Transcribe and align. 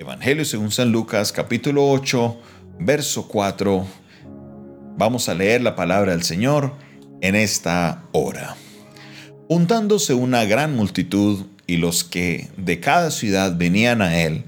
Evangelio 0.00 0.46
según 0.46 0.70
San 0.70 0.92
Lucas 0.92 1.30
capítulo 1.30 1.86
8, 1.90 2.40
verso 2.78 3.28
4. 3.28 3.86
Vamos 4.96 5.28
a 5.28 5.34
leer 5.34 5.60
la 5.60 5.76
palabra 5.76 6.12
del 6.12 6.22
Señor 6.22 6.72
en 7.20 7.34
esta 7.34 8.04
hora. 8.12 8.56
Juntándose 9.46 10.14
una 10.14 10.46
gran 10.46 10.74
multitud 10.74 11.44
y 11.66 11.76
los 11.76 12.02
que 12.02 12.48
de 12.56 12.80
cada 12.80 13.10
ciudad 13.10 13.58
venían 13.58 14.00
a 14.00 14.22
él, 14.22 14.44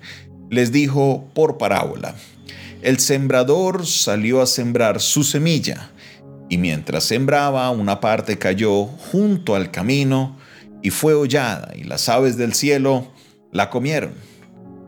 les 0.49 0.73
dijo 0.73 1.29
por 1.35 1.59
parábola, 1.59 2.15
el 2.81 2.99
sembrador 2.99 3.87
salió 3.87 4.41
a 4.41 4.47
sembrar 4.47 5.03
su 5.03 5.23
semilla, 5.23 5.91
y 6.49 6.57
mientras 6.57 7.05
sembraba 7.05 7.69
una 7.69 8.01
parte 8.01 8.39
cayó 8.39 8.87
junto 8.87 9.55
al 9.55 9.71
camino 9.71 10.35
y 10.81 10.89
fue 10.89 11.13
hollada, 11.13 11.75
y 11.77 11.85
las 11.85 12.09
aves 12.09 12.39
del 12.39 12.55
cielo 12.55 13.09
la 13.53 13.69
comieron. 13.69 14.32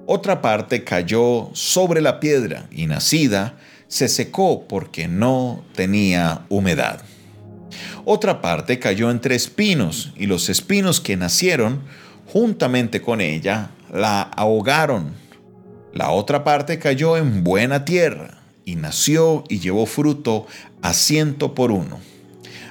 Otra 0.06 0.42
parte 0.42 0.84
cayó 0.84 1.50
sobre 1.54 2.00
la 2.00 2.20
piedra 2.20 2.66
y 2.70 2.86
nacida 2.86 3.56
se 3.88 4.08
secó 4.08 4.66
porque 4.68 5.08
no 5.08 5.64
tenía 5.74 6.44
humedad. 6.48 7.00
Otra 8.04 8.40
parte 8.42 8.78
cayó 8.78 9.10
entre 9.10 9.34
espinos 9.34 10.12
y 10.16 10.26
los 10.26 10.48
espinos 10.48 11.00
que 11.00 11.16
nacieron 11.16 11.82
juntamente 12.26 13.00
con 13.00 13.20
ella 13.20 13.70
la 13.92 14.22
ahogaron. 14.22 15.14
La 15.92 16.10
otra 16.10 16.44
parte 16.44 16.78
cayó 16.78 17.16
en 17.16 17.44
buena 17.44 17.84
tierra 17.84 18.42
y 18.64 18.76
nació 18.76 19.44
y 19.48 19.60
llevó 19.60 19.86
fruto 19.86 20.46
a 20.82 20.92
ciento 20.92 21.54
por 21.54 21.70
uno. 21.70 21.98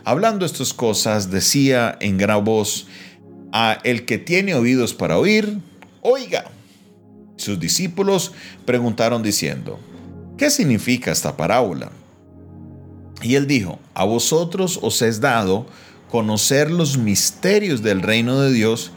Hablando 0.06 0.46
estas 0.46 0.74
cosas, 0.74 1.32
decía 1.32 1.98
en 2.00 2.18
gran 2.18 2.44
voz, 2.44 2.88
a 3.54 3.80
el 3.84 4.06
que 4.06 4.18
tiene 4.18 4.56
oídos 4.56 4.94
para 4.94 5.18
oír, 5.18 5.60
oiga. 6.02 6.46
Sus 7.44 7.60
discípulos 7.60 8.32
preguntaron 8.64 9.22
diciendo, 9.22 9.78
¿qué 10.38 10.50
significa 10.50 11.12
esta 11.12 11.36
parábola? 11.36 11.92
Y 13.22 13.36
él 13.36 13.48
dijo, 13.48 13.80
a 13.94 14.06
vosotros 14.06 14.80
os 14.82 15.02
es 15.02 15.20
dado 15.20 15.66
conocer 16.10 16.72
los 16.72 16.98
misterios 16.98 17.84
del 17.84 18.02
reino 18.02 18.40
de 18.40 18.54
Dios, 18.54 18.92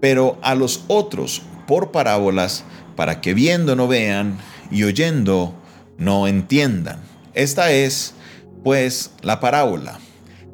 pero 0.00 0.38
a 0.42 0.54
los 0.54 0.84
otros 0.86 1.42
por 1.66 1.90
parábolas, 1.90 2.62
para 2.94 3.20
que 3.20 3.34
viendo 3.34 3.74
no 3.74 3.88
vean 3.88 4.38
y 4.70 4.84
oyendo 4.84 5.56
no 5.96 6.28
entiendan. 6.28 7.00
Esta 7.34 7.72
es, 7.72 8.14
pues, 8.62 9.10
la 9.22 9.40
parábola. 9.40 9.98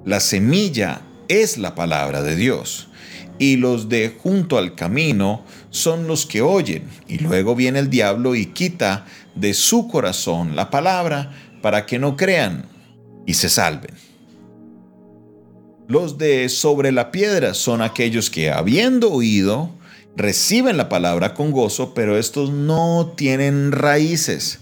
La 0.06 0.20
semilla 0.20 1.02
es 1.28 1.58
la 1.58 1.74
palabra 1.74 2.22
de 2.22 2.36
Dios 2.36 2.88
y 3.38 3.56
los 3.56 3.88
de 3.88 4.16
junto 4.22 4.58
al 4.58 4.74
camino 4.74 5.44
son 5.74 6.06
los 6.06 6.24
que 6.24 6.40
oyen, 6.40 6.84
y 7.08 7.18
luego 7.18 7.56
viene 7.56 7.80
el 7.80 7.90
diablo 7.90 8.36
y 8.36 8.46
quita 8.46 9.06
de 9.34 9.54
su 9.54 9.88
corazón 9.88 10.54
la 10.54 10.70
palabra 10.70 11.32
para 11.62 11.84
que 11.84 11.98
no 11.98 12.16
crean 12.16 12.66
y 13.26 13.34
se 13.34 13.48
salven. 13.48 13.90
Los 15.88 16.16
de 16.16 16.48
sobre 16.48 16.92
la 16.92 17.10
piedra 17.10 17.54
son 17.54 17.82
aquellos 17.82 18.30
que 18.30 18.52
habiendo 18.52 19.10
oído, 19.10 19.70
reciben 20.16 20.76
la 20.76 20.88
palabra 20.88 21.34
con 21.34 21.50
gozo, 21.50 21.92
pero 21.92 22.16
estos 22.18 22.50
no 22.50 23.12
tienen 23.16 23.72
raíces. 23.72 24.60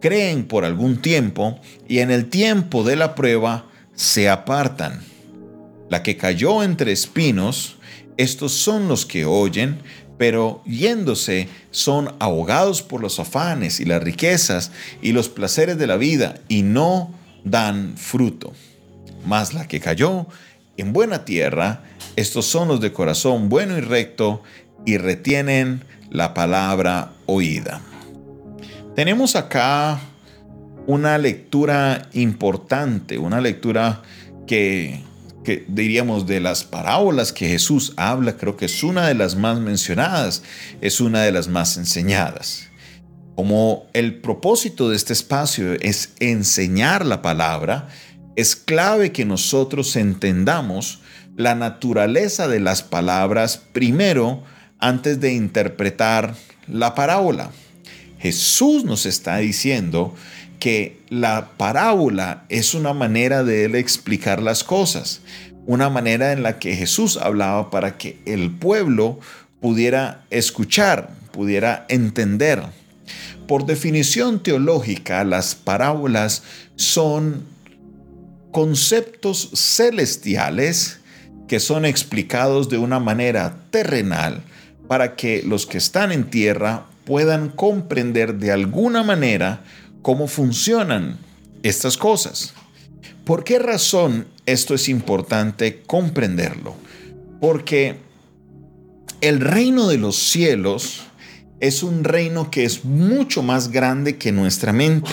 Creen 0.00 0.46
por 0.46 0.64
algún 0.64 1.02
tiempo 1.02 1.58
y 1.88 1.98
en 1.98 2.12
el 2.12 2.26
tiempo 2.30 2.84
de 2.84 2.94
la 2.94 3.16
prueba 3.16 3.66
se 3.96 4.28
apartan. 4.28 5.00
La 5.90 6.04
que 6.04 6.16
cayó 6.16 6.62
entre 6.62 6.92
espinos, 6.92 7.78
estos 8.16 8.52
son 8.52 8.86
los 8.86 9.04
que 9.04 9.24
oyen, 9.24 9.78
pero 10.18 10.62
yéndose 10.64 11.48
son 11.70 12.14
ahogados 12.18 12.82
por 12.82 13.00
los 13.00 13.18
afanes 13.20 13.80
y 13.80 13.84
las 13.84 14.02
riquezas 14.02 14.70
y 15.02 15.12
los 15.12 15.28
placeres 15.28 15.78
de 15.78 15.86
la 15.86 15.96
vida 15.96 16.36
y 16.48 16.62
no 16.62 17.12
dan 17.44 17.94
fruto. 17.96 18.52
Mas 19.26 19.54
la 19.54 19.68
que 19.68 19.80
cayó 19.80 20.26
en 20.76 20.92
buena 20.92 21.24
tierra, 21.24 21.82
estos 22.16 22.46
son 22.46 22.68
los 22.68 22.80
de 22.80 22.92
corazón 22.92 23.48
bueno 23.48 23.76
y 23.76 23.80
recto 23.80 24.42
y 24.84 24.98
retienen 24.98 25.84
la 26.10 26.32
palabra 26.34 27.12
oída. 27.26 27.80
Tenemos 28.94 29.36
acá 29.36 30.00
una 30.86 31.18
lectura 31.18 32.08
importante, 32.12 33.18
una 33.18 33.40
lectura 33.40 34.02
que 34.46 35.02
que 35.46 35.64
diríamos 35.68 36.26
de 36.26 36.40
las 36.40 36.64
parábolas 36.64 37.32
que 37.32 37.48
Jesús 37.48 37.92
habla, 37.96 38.36
creo 38.36 38.56
que 38.56 38.64
es 38.64 38.82
una 38.82 39.06
de 39.06 39.14
las 39.14 39.36
más 39.36 39.60
mencionadas, 39.60 40.42
es 40.80 41.00
una 41.00 41.22
de 41.22 41.30
las 41.30 41.46
más 41.46 41.76
enseñadas. 41.76 42.66
Como 43.36 43.86
el 43.92 44.16
propósito 44.20 44.90
de 44.90 44.96
este 44.96 45.12
espacio 45.12 45.74
es 45.74 46.14
enseñar 46.18 47.06
la 47.06 47.22
palabra, 47.22 47.86
es 48.34 48.56
clave 48.56 49.12
que 49.12 49.24
nosotros 49.24 49.94
entendamos 49.94 50.98
la 51.36 51.54
naturaleza 51.54 52.48
de 52.48 52.58
las 52.58 52.82
palabras 52.82 53.62
primero 53.72 54.42
antes 54.80 55.20
de 55.20 55.32
interpretar 55.32 56.34
la 56.66 56.96
parábola. 56.96 57.52
Jesús 58.18 58.82
nos 58.82 59.06
está 59.06 59.36
diciendo 59.36 60.12
que 60.58 61.00
la 61.08 61.50
parábola 61.56 62.44
es 62.48 62.74
una 62.74 62.92
manera 62.92 63.44
de 63.44 63.64
él 63.64 63.74
explicar 63.74 64.42
las 64.42 64.64
cosas, 64.64 65.20
una 65.66 65.90
manera 65.90 66.32
en 66.32 66.42
la 66.42 66.58
que 66.58 66.76
Jesús 66.76 67.16
hablaba 67.16 67.70
para 67.70 67.98
que 67.98 68.18
el 68.26 68.50
pueblo 68.50 69.18
pudiera 69.60 70.24
escuchar, 70.30 71.10
pudiera 71.32 71.86
entender. 71.88 72.62
Por 73.46 73.66
definición 73.66 74.42
teológica, 74.42 75.24
las 75.24 75.54
parábolas 75.54 76.42
son 76.76 77.44
conceptos 78.50 79.50
celestiales 79.54 81.00
que 81.46 81.60
son 81.60 81.84
explicados 81.84 82.68
de 82.68 82.78
una 82.78 82.98
manera 82.98 83.56
terrenal 83.70 84.42
para 84.88 85.14
que 85.16 85.42
los 85.42 85.66
que 85.66 85.78
están 85.78 86.12
en 86.12 86.30
tierra 86.30 86.86
puedan 87.04 87.48
comprender 87.48 88.34
de 88.34 88.50
alguna 88.50 89.02
manera 89.02 89.60
cómo 90.06 90.28
funcionan 90.28 91.18
estas 91.64 91.96
cosas. 91.96 92.54
¿Por 93.24 93.42
qué 93.42 93.58
razón 93.58 94.28
esto 94.46 94.72
es 94.72 94.88
importante 94.88 95.82
comprenderlo? 95.84 96.76
Porque 97.40 97.96
el 99.20 99.40
reino 99.40 99.88
de 99.88 99.98
los 99.98 100.14
cielos 100.14 101.02
es 101.58 101.82
un 101.82 102.04
reino 102.04 102.52
que 102.52 102.64
es 102.64 102.84
mucho 102.84 103.42
más 103.42 103.72
grande 103.72 104.16
que 104.16 104.30
nuestra 104.30 104.72
mente. 104.72 105.10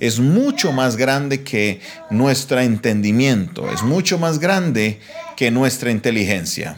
Es 0.00 0.18
mucho 0.18 0.72
más 0.72 0.96
grande 0.96 1.44
que 1.44 1.80
nuestro 2.10 2.58
entendimiento. 2.58 3.70
Es 3.70 3.84
mucho 3.84 4.18
más 4.18 4.40
grande 4.40 4.98
que 5.36 5.52
nuestra 5.52 5.92
inteligencia. 5.92 6.76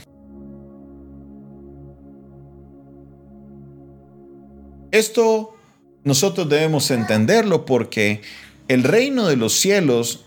Esto 4.91 5.55
nosotros 6.05 6.49
debemos 6.49 6.91
entenderlo 6.91 7.65
porque 7.65 8.23
el 8.69 8.85
reino 8.85 9.27
de 9.27 9.37
los 9.37 9.55
cielos, 9.55 10.25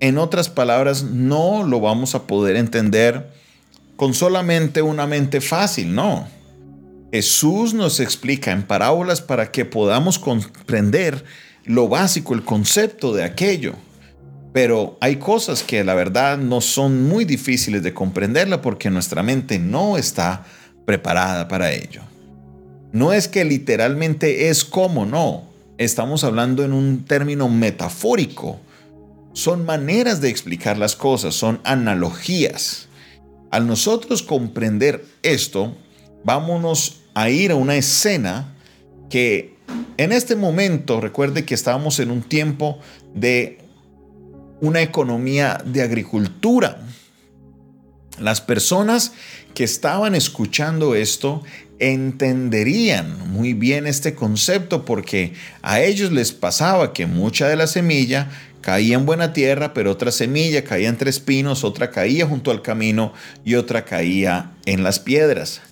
en 0.00 0.18
otras 0.18 0.48
palabras, 0.48 1.02
no 1.02 1.62
lo 1.64 1.80
vamos 1.80 2.14
a 2.14 2.26
poder 2.26 2.56
entender 2.56 3.30
con 3.96 4.14
solamente 4.14 4.80
una 4.80 5.06
mente 5.06 5.40
fácil, 5.40 5.94
no. 5.94 6.26
Jesús 7.12 7.74
nos 7.74 8.00
explica 8.00 8.52
en 8.52 8.62
parábolas 8.62 9.20
para 9.20 9.50
que 9.50 9.64
podamos 9.64 10.18
comprender 10.18 11.24
lo 11.64 11.88
básico, 11.88 12.34
el 12.34 12.44
concepto 12.44 13.12
de 13.12 13.24
aquello. 13.24 13.74
Pero 14.52 14.96
hay 15.00 15.16
cosas 15.16 15.62
que 15.62 15.84
la 15.84 15.94
verdad 15.94 16.38
no 16.38 16.60
son 16.60 17.08
muy 17.08 17.24
difíciles 17.24 17.82
de 17.82 17.92
comprenderla 17.92 18.62
porque 18.62 18.90
nuestra 18.90 19.22
mente 19.22 19.58
no 19.58 19.96
está 19.96 20.44
preparada 20.86 21.46
para 21.46 21.72
ello. 21.72 22.02
No 22.92 23.12
es 23.12 23.28
que 23.28 23.44
literalmente 23.44 24.48
es 24.48 24.64
como, 24.64 25.06
no. 25.06 25.44
Estamos 25.78 26.24
hablando 26.24 26.64
en 26.64 26.72
un 26.72 27.04
término 27.04 27.48
metafórico. 27.48 28.58
Son 29.32 29.64
maneras 29.64 30.20
de 30.20 30.28
explicar 30.28 30.76
las 30.76 30.96
cosas, 30.96 31.34
son 31.34 31.60
analogías. 31.64 32.88
Al 33.50 33.66
nosotros 33.66 34.22
comprender 34.22 35.04
esto, 35.22 35.76
vámonos 36.24 37.02
a 37.14 37.30
ir 37.30 37.52
a 37.52 37.56
una 37.56 37.76
escena 37.76 38.54
que 39.08 39.54
en 39.96 40.12
este 40.12 40.34
momento, 40.34 41.00
recuerde 41.00 41.44
que 41.44 41.54
estábamos 41.54 42.00
en 42.00 42.10
un 42.10 42.22
tiempo 42.22 42.78
de 43.14 43.58
una 44.60 44.82
economía 44.82 45.62
de 45.64 45.82
agricultura. 45.82 46.82
Las 48.18 48.40
personas 48.40 49.12
que 49.54 49.64
estaban 49.64 50.14
escuchando 50.14 50.94
esto 50.94 51.42
entenderían 51.78 53.30
muy 53.30 53.54
bien 53.54 53.86
este 53.86 54.14
concepto 54.14 54.84
porque 54.84 55.32
a 55.62 55.80
ellos 55.80 56.12
les 56.12 56.32
pasaba 56.32 56.92
que 56.92 57.06
mucha 57.06 57.48
de 57.48 57.56
la 57.56 57.66
semilla 57.66 58.30
caía 58.60 58.96
en 58.96 59.06
buena 59.06 59.32
tierra, 59.32 59.72
pero 59.72 59.90
otra 59.90 60.12
semilla 60.12 60.64
caía 60.64 60.88
entre 60.88 61.08
espinos, 61.10 61.64
otra 61.64 61.90
caía 61.90 62.26
junto 62.26 62.50
al 62.50 62.60
camino 62.62 63.14
y 63.44 63.54
otra 63.54 63.84
caía 63.84 64.52
en 64.66 64.82
las 64.82 64.98
piedras. 65.00 65.62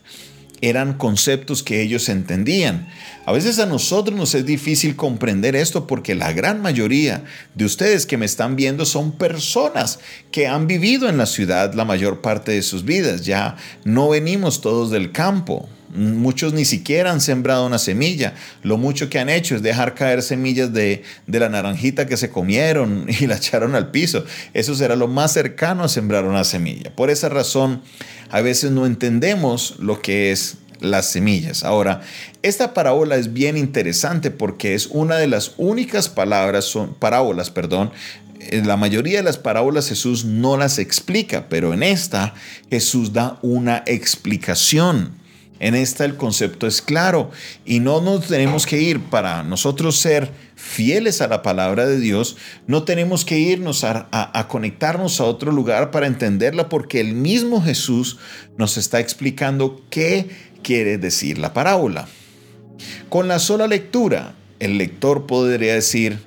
Eran 0.60 0.94
conceptos 0.94 1.62
que 1.62 1.82
ellos 1.82 2.08
entendían. 2.08 2.88
A 3.26 3.32
veces 3.32 3.58
a 3.58 3.66
nosotros 3.66 4.16
nos 4.16 4.34
es 4.34 4.44
difícil 4.46 4.96
comprender 4.96 5.54
esto 5.56 5.86
porque 5.86 6.14
la 6.14 6.32
gran 6.32 6.62
mayoría 6.62 7.24
de 7.54 7.64
ustedes 7.64 8.06
que 8.06 8.16
me 8.16 8.26
están 8.26 8.56
viendo 8.56 8.84
son 8.86 9.12
personas 9.12 10.00
que 10.30 10.46
han 10.46 10.66
vivido 10.66 11.08
en 11.08 11.16
la 11.16 11.26
ciudad 11.26 11.74
la 11.74 11.84
mayor 11.84 12.20
parte 12.20 12.52
de 12.52 12.62
sus 12.62 12.84
vidas. 12.84 13.24
Ya 13.24 13.56
no 13.84 14.08
venimos 14.08 14.60
todos 14.60 14.90
del 14.90 15.12
campo. 15.12 15.68
Muchos 15.94 16.52
ni 16.52 16.64
siquiera 16.64 17.10
han 17.10 17.20
sembrado 17.20 17.66
una 17.66 17.78
semilla. 17.78 18.34
Lo 18.62 18.76
mucho 18.76 19.08
que 19.08 19.18
han 19.18 19.28
hecho 19.28 19.56
es 19.56 19.62
dejar 19.62 19.94
caer 19.94 20.22
semillas 20.22 20.72
de, 20.72 21.02
de, 21.26 21.40
la 21.40 21.48
naranjita 21.48 22.06
que 22.06 22.16
se 22.16 22.30
comieron 22.30 23.06
y 23.20 23.26
la 23.26 23.36
echaron 23.36 23.74
al 23.74 23.90
piso. 23.90 24.24
Eso 24.54 24.74
será 24.74 24.96
lo 24.96 25.08
más 25.08 25.32
cercano 25.32 25.84
a 25.84 25.88
sembrar 25.88 26.24
una 26.24 26.44
semilla. 26.44 26.94
Por 26.94 27.10
esa 27.10 27.28
razón, 27.28 27.82
a 28.30 28.40
veces 28.40 28.70
no 28.70 28.86
entendemos 28.86 29.76
lo 29.78 30.00
que 30.00 30.32
es 30.32 30.58
las 30.80 31.06
semillas. 31.06 31.64
Ahora, 31.64 32.02
esta 32.42 32.74
parábola 32.74 33.16
es 33.16 33.32
bien 33.32 33.56
interesante 33.56 34.30
porque 34.30 34.74
es 34.74 34.86
una 34.86 35.16
de 35.16 35.26
las 35.26 35.54
únicas 35.56 36.08
palabras, 36.08 36.64
son 36.64 36.94
parábolas, 36.94 37.50
perdón. 37.50 37.90
La 38.50 38.76
mayoría 38.76 39.18
de 39.18 39.24
las 39.24 39.38
parábolas 39.38 39.88
Jesús 39.88 40.24
no 40.24 40.56
las 40.56 40.78
explica, 40.78 41.48
pero 41.48 41.74
en 41.74 41.82
esta 41.82 42.34
Jesús 42.70 43.12
da 43.12 43.38
una 43.42 43.82
explicación. 43.86 45.12
En 45.60 45.74
esta 45.74 46.04
el 46.04 46.16
concepto 46.16 46.66
es 46.66 46.80
claro 46.80 47.30
y 47.64 47.80
no 47.80 48.00
nos 48.00 48.28
tenemos 48.28 48.66
que 48.66 48.80
ir 48.80 49.00
para 49.00 49.42
nosotros 49.42 49.96
ser 49.96 50.30
fieles 50.54 51.20
a 51.20 51.28
la 51.28 51.42
palabra 51.42 51.86
de 51.86 51.98
Dios, 51.98 52.36
no 52.66 52.82
tenemos 52.82 53.24
que 53.24 53.38
irnos 53.38 53.84
a, 53.84 54.08
conectarnos 54.48 55.20
a 55.20 55.24
otro 55.24 55.52
lugar 55.52 55.90
para 55.90 56.06
entenderla 56.06 56.68
porque 56.68 57.00
el 57.00 57.14
mismo 57.14 57.62
Jesús 57.62 58.18
nos 58.56 58.76
está 58.76 59.00
explicando 59.00 59.82
qué 59.90 60.28
quiere 60.62 60.98
decir 60.98 61.38
la 61.38 61.54
parábola. 61.54 62.08
Con 63.08 63.28
la 63.28 63.38
sola 63.38 63.66
lectura, 63.66 64.34
el 64.60 64.78
lector 64.78 65.26
podría 65.26 65.74
decir, 65.74 66.18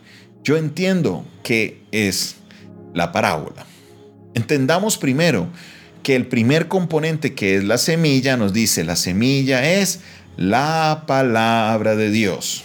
yo 0.43 0.57
entiendo 0.57 1.25
qué 1.43 1.81
es 1.91 2.35
la 2.93 3.11
parábola. 3.11 3.65
Entendamos 4.33 4.97
primero 4.97 5.49
que 6.03 6.15
el 6.15 6.27
primer 6.27 6.67
componente 6.67 7.33
que 7.33 7.55
es 7.55 7.63
la 7.63 7.77
semilla 7.77 8.37
nos 8.37 8.53
dice, 8.53 8.83
la 8.83 8.95
semilla 8.95 9.71
es 9.71 9.99
la 10.37 11.03
palabra 11.07 11.95
de 11.95 12.09
Dios. 12.09 12.63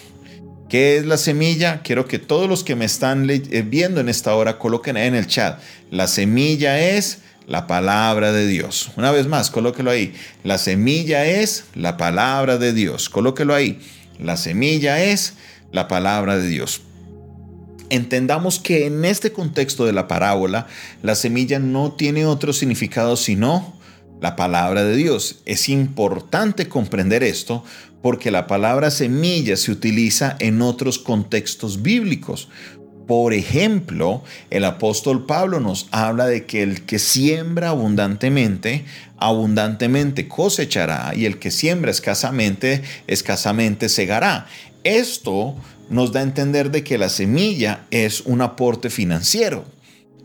¿Qué 0.69 0.97
es 0.97 1.07
la 1.07 1.17
semilla? 1.17 1.83
Quiero 1.83 2.07
que 2.07 2.19
todos 2.19 2.49
los 2.49 2.65
que 2.65 2.75
me 2.75 2.85
están 2.85 3.29
eh, 3.31 3.65
viendo 3.67 4.01
en 4.01 4.09
esta 4.09 4.35
hora 4.35 4.59
coloquen 4.59 4.97
en 4.97 5.15
el 5.15 5.27
chat. 5.27 5.61
La 5.91 6.09
semilla 6.09 6.81
es 6.81 7.21
la 7.47 7.69
palabra 7.69 8.33
de 8.33 8.47
Dios. 8.49 8.91
Una 8.97 9.13
vez 9.13 9.29
más, 9.29 9.51
colóquelo 9.51 9.91
ahí. 9.91 10.13
La 10.43 10.59
semilla 10.59 11.25
es 11.25 11.65
la 11.75 11.97
palabra 11.97 12.59
de 12.59 12.73
Dios. 12.73 13.09
Colóquelo 13.09 13.55
ahí. 13.55 13.79
La 14.19 14.37
semilla 14.37 15.03
es 15.05 15.35
la 15.71 15.87
palabra 15.87 16.37
de 16.37 16.49
Dios 16.49 16.81
entendamos 17.91 18.59
que 18.59 18.87
en 18.87 19.05
este 19.05 19.33
contexto 19.33 19.87
de 19.87 19.93
la 19.93 20.09
parábola, 20.09 20.67
la 21.03 21.15
semilla 21.15 21.59
no 21.59 21.93
tiene 21.93 22.27
otro 22.27 22.53
significado 22.53 23.17
sino 23.17 23.77
la 24.21 24.37
palabra 24.37 24.85
de 24.85 24.97
Dios. 24.97 25.41
Es 25.45 25.69
importante 25.69 26.69
comprender 26.69 27.23
esto 27.23 27.65
porque 28.03 28.31
la 28.31 28.47
palabra 28.47 28.91
semilla 28.91 29.57
se 29.57 29.73
utiliza 29.73 30.37
en 30.39 30.63
otros 30.63 30.99
contextos 30.99 31.83
bíblicos. 31.83 32.49
Por 33.07 33.35
ejemplo, 33.35 34.25
el 34.51 34.65
apóstol 34.65 35.27
Pablo 35.27 35.61
nos 35.61 35.87
habla 35.93 36.27
de 36.27 36.45
que 36.45 36.63
el 36.63 36.87
que 36.87 36.99
siembra 36.99 37.69
abundantemente, 37.69 38.85
abundantemente 39.17 40.27
cosechará 40.27 41.13
y 41.15 41.25
el 41.25 41.39
que 41.39 41.53
siembra 41.53 41.91
escasamente, 41.91 42.83
escasamente 43.07 43.89
segará. 43.89 44.47
Esto 44.83 45.55
nos 45.89 46.13
da 46.13 46.21
a 46.21 46.25
entender 46.25 46.71
de 46.71 46.85
que 46.85 46.99
la 46.99 47.09
semilla 47.09 47.87
es 47.91 48.23
un 48.23 48.41
aporte 48.41 48.91
financiero. 48.91 49.65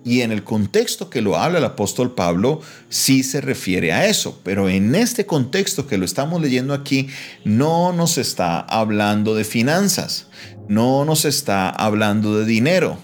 Y 0.03 0.21
en 0.21 0.31
el 0.31 0.43
contexto 0.43 1.09
que 1.11 1.21
lo 1.21 1.37
habla 1.37 1.59
el 1.59 1.65
apóstol 1.65 2.15
Pablo, 2.15 2.61
sí 2.89 3.21
se 3.21 3.39
refiere 3.39 3.93
a 3.93 4.07
eso. 4.07 4.39
Pero 4.43 4.67
en 4.67 4.95
este 4.95 5.25
contexto 5.25 5.85
que 5.85 5.99
lo 5.99 6.05
estamos 6.05 6.41
leyendo 6.41 6.73
aquí, 6.73 7.07
no 7.45 7.93
nos 7.93 8.17
está 8.17 8.59
hablando 8.59 9.35
de 9.35 9.43
finanzas, 9.43 10.27
no 10.67 11.05
nos 11.05 11.25
está 11.25 11.69
hablando 11.69 12.39
de 12.39 12.45
dinero, 12.45 12.97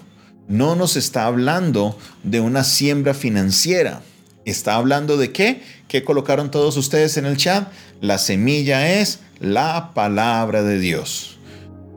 no 0.48 0.74
nos 0.74 0.96
está 0.96 1.26
hablando 1.26 1.96
de 2.24 2.40
una 2.40 2.64
siembra 2.64 3.14
financiera. 3.14 4.02
¿Está 4.44 4.74
hablando 4.74 5.18
de 5.18 5.30
qué? 5.30 5.62
¿Qué 5.88 6.02
colocaron 6.02 6.50
todos 6.50 6.76
ustedes 6.76 7.16
en 7.16 7.26
el 7.26 7.36
chat? 7.36 7.70
La 8.00 8.18
semilla 8.18 8.98
es 8.98 9.20
la 9.40 9.92
palabra 9.94 10.62
de 10.62 10.78
Dios. 10.78 11.37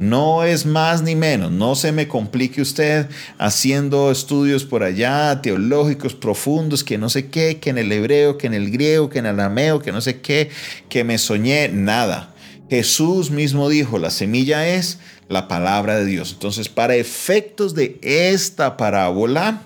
No 0.01 0.43
es 0.43 0.65
más 0.65 1.03
ni 1.03 1.15
menos. 1.15 1.51
No 1.51 1.75
se 1.75 1.91
me 1.91 2.07
complique 2.07 2.59
usted 2.59 3.07
haciendo 3.37 4.09
estudios 4.09 4.65
por 4.65 4.81
allá, 4.81 5.43
teológicos 5.43 6.15
profundos, 6.15 6.83
que 6.83 6.97
no 6.97 7.07
sé 7.07 7.27
qué, 7.27 7.59
que 7.59 7.69
en 7.69 7.77
el 7.77 7.91
hebreo, 7.91 8.39
que 8.39 8.47
en 8.47 8.55
el 8.55 8.71
griego, 8.71 9.11
que 9.11 9.19
en 9.19 9.27
el 9.27 9.39
arameo, 9.39 9.79
que 9.79 9.91
no 9.91 10.01
sé 10.01 10.19
qué, 10.19 10.49
que 10.89 11.03
me 11.03 11.19
soñé, 11.19 11.69
nada. 11.69 12.33
Jesús 12.67 13.29
mismo 13.29 13.69
dijo, 13.69 13.99
la 13.99 14.09
semilla 14.09 14.67
es 14.67 14.97
la 15.29 15.47
palabra 15.47 15.97
de 15.97 16.05
Dios. 16.05 16.31
Entonces, 16.33 16.67
para 16.67 16.95
efectos 16.95 17.75
de 17.75 17.99
esta 18.01 18.77
parábola, 18.77 19.61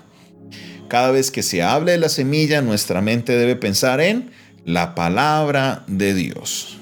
cada 0.88 1.12
vez 1.12 1.30
que 1.30 1.42
se 1.42 1.62
hable 1.62 1.92
de 1.92 1.98
la 1.98 2.10
semilla, 2.10 2.60
nuestra 2.60 3.00
mente 3.00 3.38
debe 3.38 3.56
pensar 3.56 4.02
en 4.02 4.32
la 4.66 4.94
palabra 4.94 5.82
de 5.86 6.12
Dios. 6.12 6.76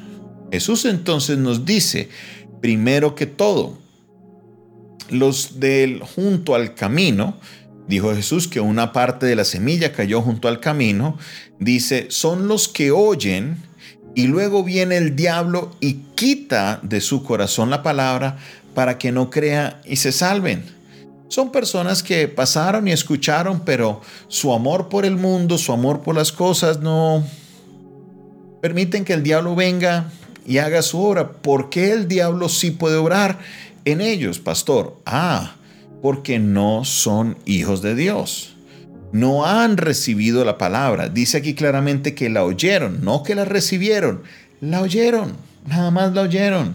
Jesús 0.50 0.86
entonces 0.86 1.38
nos 1.38 1.64
dice, 1.64 2.08
primero 2.60 3.14
que 3.14 3.26
todo. 3.26 3.78
Los 5.10 5.60
del 5.60 6.00
junto 6.00 6.54
al 6.54 6.74
camino, 6.74 7.36
dijo 7.88 8.14
Jesús 8.14 8.48
que 8.48 8.60
una 8.60 8.92
parte 8.92 9.26
de 9.26 9.36
la 9.36 9.44
semilla 9.44 9.92
cayó 9.92 10.22
junto 10.22 10.48
al 10.48 10.60
camino, 10.60 11.18
dice, 11.58 12.06
son 12.10 12.48
los 12.48 12.68
que 12.68 12.90
oyen 12.90 13.58
y 14.14 14.26
luego 14.26 14.62
viene 14.62 14.96
el 14.96 15.16
diablo 15.16 15.76
y 15.80 15.94
quita 16.14 16.80
de 16.82 17.00
su 17.00 17.22
corazón 17.22 17.70
la 17.70 17.82
palabra 17.82 18.38
para 18.74 18.98
que 18.98 19.12
no 19.12 19.30
crea 19.30 19.80
y 19.84 19.96
se 19.96 20.12
salven. 20.12 20.64
Son 21.28 21.50
personas 21.50 22.02
que 22.02 22.28
pasaron 22.28 22.86
y 22.86 22.92
escucharon, 22.92 23.60
pero 23.64 24.00
su 24.28 24.52
amor 24.52 24.88
por 24.88 25.04
el 25.04 25.16
mundo, 25.16 25.58
su 25.58 25.72
amor 25.72 26.02
por 26.02 26.14
las 26.14 26.30
cosas 26.30 26.80
no 26.80 27.24
permiten 28.60 29.04
que 29.04 29.14
el 29.14 29.22
diablo 29.22 29.54
venga 29.54 30.10
y 30.46 30.58
haga 30.58 30.82
su 30.82 31.00
obra. 31.00 31.32
¿Por 31.32 31.70
qué 31.70 31.92
el 31.92 32.08
diablo 32.08 32.48
sí 32.48 32.70
puede 32.70 32.96
obrar 32.96 33.38
en 33.84 34.00
ellos, 34.00 34.38
pastor? 34.38 34.96
Ah, 35.06 35.56
porque 36.02 36.38
no 36.38 36.84
son 36.84 37.36
hijos 37.44 37.82
de 37.82 37.94
Dios. 37.94 38.56
No 39.12 39.46
han 39.46 39.76
recibido 39.76 40.44
la 40.44 40.58
palabra. 40.58 41.08
Dice 41.08 41.38
aquí 41.38 41.54
claramente 41.54 42.14
que 42.14 42.28
la 42.28 42.44
oyeron, 42.44 43.04
no 43.04 43.22
que 43.22 43.34
la 43.34 43.44
recibieron. 43.44 44.22
La 44.60 44.80
oyeron, 44.80 45.36
nada 45.66 45.90
más 45.90 46.12
la 46.14 46.22
oyeron. 46.22 46.74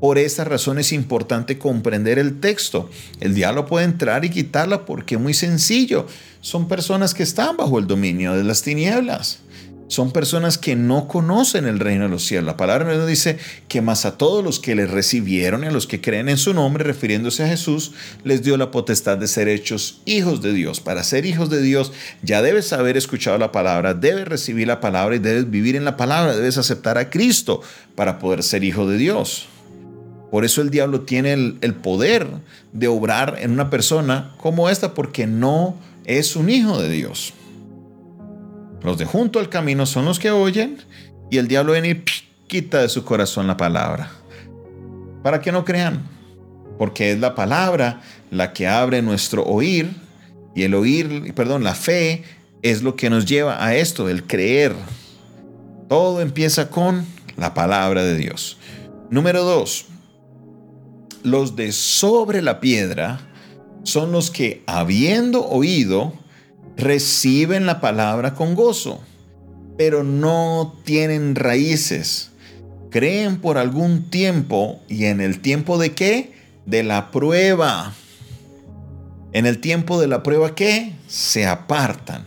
Por 0.00 0.18
esa 0.18 0.44
razón 0.44 0.78
es 0.78 0.92
importante 0.92 1.58
comprender 1.58 2.18
el 2.18 2.40
texto. 2.40 2.90
El 3.20 3.34
diablo 3.34 3.66
puede 3.66 3.84
entrar 3.84 4.24
y 4.24 4.30
quitarla 4.30 4.84
porque 4.84 5.14
es 5.14 5.20
muy 5.20 5.32
sencillo. 5.32 6.06
Son 6.40 6.66
personas 6.66 7.14
que 7.14 7.22
están 7.22 7.56
bajo 7.56 7.78
el 7.78 7.86
dominio 7.86 8.34
de 8.34 8.42
las 8.42 8.62
tinieblas 8.62 9.41
son 9.92 10.10
personas 10.10 10.56
que 10.56 10.74
no 10.74 11.06
conocen 11.06 11.66
el 11.66 11.78
reino 11.78 12.04
de 12.04 12.08
los 12.08 12.24
cielos. 12.24 12.46
La 12.46 12.56
palabra 12.56 12.96
nos 12.96 13.06
dice 13.06 13.36
que 13.68 13.82
más 13.82 14.06
a 14.06 14.16
todos 14.16 14.42
los 14.42 14.58
que 14.58 14.74
le 14.74 14.86
recibieron 14.86 15.64
y 15.64 15.66
a 15.66 15.70
los 15.70 15.86
que 15.86 16.00
creen 16.00 16.30
en 16.30 16.38
su 16.38 16.54
nombre, 16.54 16.82
refiriéndose 16.82 17.44
a 17.44 17.48
Jesús, 17.48 17.92
les 18.24 18.42
dio 18.42 18.56
la 18.56 18.70
potestad 18.70 19.18
de 19.18 19.28
ser 19.28 19.48
hechos 19.48 20.00
hijos 20.06 20.40
de 20.40 20.54
Dios. 20.54 20.80
Para 20.80 21.04
ser 21.04 21.26
hijos 21.26 21.50
de 21.50 21.60
Dios 21.60 21.92
ya 22.22 22.40
debes 22.40 22.72
haber 22.72 22.96
escuchado 22.96 23.36
la 23.36 23.52
palabra, 23.52 23.92
debes 23.92 24.26
recibir 24.26 24.66
la 24.66 24.80
palabra 24.80 25.16
y 25.16 25.18
debes 25.18 25.50
vivir 25.50 25.76
en 25.76 25.84
la 25.84 25.98
palabra, 25.98 26.34
debes 26.34 26.56
aceptar 26.56 26.96
a 26.96 27.10
Cristo 27.10 27.60
para 27.94 28.18
poder 28.18 28.42
ser 28.42 28.64
hijo 28.64 28.88
de 28.88 28.96
Dios. 28.96 29.46
Por 30.30 30.46
eso 30.46 30.62
el 30.62 30.70
diablo 30.70 31.02
tiene 31.02 31.34
el, 31.34 31.58
el 31.60 31.74
poder 31.74 32.26
de 32.72 32.88
obrar 32.88 33.36
en 33.42 33.50
una 33.50 33.68
persona 33.68 34.32
como 34.38 34.70
esta 34.70 34.94
porque 34.94 35.26
no 35.26 35.76
es 36.06 36.34
un 36.34 36.48
hijo 36.48 36.80
de 36.80 36.88
Dios. 36.88 37.34
Los 38.82 38.98
de 38.98 39.04
junto 39.04 39.38
al 39.38 39.48
camino 39.48 39.86
son 39.86 40.04
los 40.04 40.18
que 40.18 40.30
oyen 40.30 40.78
y 41.30 41.38
el 41.38 41.48
diablo 41.48 41.72
viene 41.72 41.90
y 41.90 42.04
quita 42.48 42.80
de 42.82 42.88
su 42.88 43.04
corazón 43.04 43.46
la 43.46 43.56
palabra. 43.56 44.10
Para 45.22 45.40
que 45.40 45.52
no 45.52 45.64
crean, 45.64 46.02
porque 46.78 47.12
es 47.12 47.20
la 47.20 47.34
palabra 47.34 48.00
la 48.30 48.52
que 48.52 48.66
abre 48.66 49.02
nuestro 49.02 49.44
oír 49.44 49.90
y 50.54 50.64
el 50.64 50.74
oír, 50.74 51.32
perdón, 51.34 51.64
la 51.64 51.74
fe 51.74 52.24
es 52.62 52.82
lo 52.82 52.96
que 52.96 53.08
nos 53.08 53.24
lleva 53.26 53.64
a 53.64 53.74
esto, 53.74 54.08
el 54.08 54.26
creer. 54.26 54.74
Todo 55.88 56.20
empieza 56.20 56.70
con 56.70 57.06
la 57.36 57.54
palabra 57.54 58.04
de 58.04 58.16
Dios. 58.16 58.58
Número 59.10 59.44
dos, 59.44 59.86
los 61.22 61.54
de 61.54 61.72
sobre 61.72 62.42
la 62.42 62.60
piedra 62.60 63.20
son 63.84 64.12
los 64.12 64.30
que, 64.30 64.62
habiendo 64.66 65.46
oído, 65.46 66.12
reciben 66.76 67.66
la 67.66 67.80
palabra 67.80 68.34
con 68.34 68.54
gozo. 68.54 69.00
pero 69.78 70.04
no 70.04 70.78
tienen 70.84 71.34
raíces. 71.34 72.30
Creen 72.90 73.40
por 73.40 73.56
algún 73.58 74.10
tiempo 74.10 74.80
y 74.86 75.06
en 75.06 75.20
el 75.20 75.40
tiempo 75.40 75.78
de 75.78 75.92
qué? 75.92 76.34
De 76.66 76.82
la 76.82 77.10
prueba. 77.10 77.94
En 79.32 79.46
el 79.46 79.58
tiempo 79.60 79.98
de 79.98 80.08
la 80.08 80.22
prueba 80.22 80.54
qué? 80.54 80.92
Se 81.08 81.46
apartan. 81.46 82.26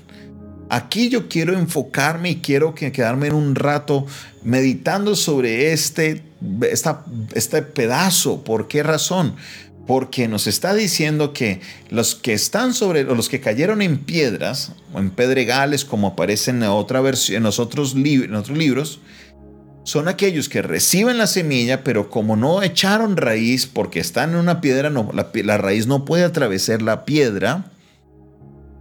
Aquí 0.69 1.09
yo 1.09 1.29
quiero 1.29 1.53
enfocarme 1.57 2.31
y 2.31 2.35
quiero 2.37 2.73
quedarme 2.73 3.27
en 3.27 3.35
un 3.35 3.53
rato 3.53 4.07
meditando 4.43 5.15
sobre 5.15 5.71
este, 5.71 6.23
este 7.33 7.61
pedazo. 7.61 8.43
¿Por 8.43 8.67
qué 8.67 8.81
razón? 8.81 9.35
Porque 9.87 10.27
nos 10.27 10.47
está 10.47 10.73
diciendo 10.73 11.31
que 11.31 11.61
los 11.89 12.15
que 12.15 12.33
están 12.33 12.73
sobre, 12.73 13.03
los 13.03 13.29
que 13.29 13.39
cayeron 13.39 13.81
en 13.81 13.99
piedras 13.99 14.71
o 14.93 14.99
en 14.99 15.11
pedregales, 15.11 15.85
como 15.85 16.07
aparece 16.07 16.51
en, 16.51 16.63
otra 16.63 17.01
versión, 17.01 17.43
en, 17.43 17.45
otros, 17.45 17.93
libros, 17.93 18.99
son 19.83 20.07
aquellos 20.07 20.49
que 20.49 20.63
reciben 20.63 21.19
la 21.19 21.27
semilla, 21.27 21.83
pero 21.83 22.09
como 22.09 22.35
no 22.35 22.63
echaron 22.63 23.15
raíz, 23.15 23.67
porque 23.67 23.99
están 23.99 24.31
en 24.31 24.37
una 24.37 24.59
piedra, 24.59 24.89
la, 24.89 25.57
raíz 25.57 25.85
no 25.85 26.03
puede 26.03 26.23
atravesar 26.23 26.81
la 26.81 27.05
piedra, 27.05 27.71